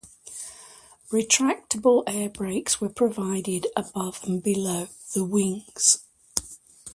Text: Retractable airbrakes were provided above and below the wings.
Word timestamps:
Retractable 1.11 2.03
airbrakes 2.05 2.81
were 2.81 2.89
provided 2.89 3.67
above 3.77 4.19
and 4.23 4.41
below 4.41 4.87
the 5.13 5.23
wings. 5.23 5.99